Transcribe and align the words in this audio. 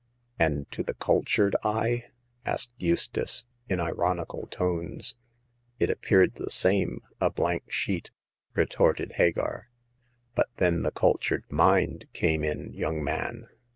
And 0.39 0.65
to 0.71 0.81
the 0.81 0.95
cultured 0.95 1.55
eye?*' 1.63 2.05
asked 2.43 2.71
Eustace, 2.79 3.45
in 3.69 3.79
ironical 3.79 4.47
tones." 4.47 5.13
It 5.79 5.91
appeared 5.91 6.33
the 6.37 6.49
same— 6.49 7.03
a 7.19 7.29
blank 7.29 7.71
sheet," 7.71 8.09
re 8.55 8.65
torted 8.65 9.11
Hagar." 9.17 9.69
But 10.35 10.49
then 10.57 10.81
the 10.81 10.89
cultured 10.89 11.43
mind 11.51 12.07
came 12.13 12.43
in, 12.43 12.73
young 12.73 13.03
man. 13.03 13.47